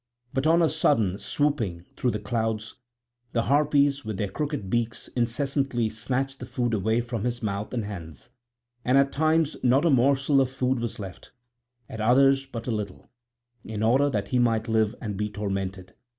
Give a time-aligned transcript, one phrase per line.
[0.33, 2.77] But on a sudden, swooping through the clouds,
[3.33, 7.85] the Harpies with their crooked beaks incessantly snatched the food away from his mouth and
[7.85, 8.31] hands.
[8.83, 11.33] And at times not a morsel of food was left,
[11.87, 13.11] at others but a little,
[13.63, 15.93] in order that he might live and be tormented.